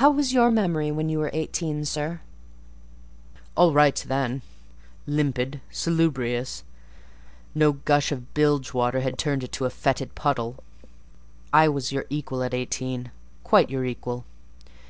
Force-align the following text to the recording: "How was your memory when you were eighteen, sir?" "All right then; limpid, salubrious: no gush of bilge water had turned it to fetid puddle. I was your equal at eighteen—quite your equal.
"How 0.00 0.10
was 0.10 0.32
your 0.32 0.50
memory 0.50 0.90
when 0.90 1.10
you 1.10 1.18
were 1.18 1.28
eighteen, 1.34 1.84
sir?" 1.84 2.22
"All 3.58 3.74
right 3.74 4.02
then; 4.08 4.40
limpid, 5.06 5.60
salubrious: 5.70 6.64
no 7.54 7.72
gush 7.72 8.10
of 8.10 8.32
bilge 8.32 8.72
water 8.72 9.00
had 9.00 9.18
turned 9.18 9.44
it 9.44 9.52
to 9.52 9.68
fetid 9.68 10.14
puddle. 10.14 10.64
I 11.52 11.68
was 11.68 11.92
your 11.92 12.06
equal 12.08 12.42
at 12.42 12.54
eighteen—quite 12.54 13.68
your 13.68 13.84
equal. 13.84 14.24